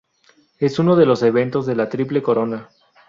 [0.57, 2.69] Es uno de los eventos de la Triple Corona.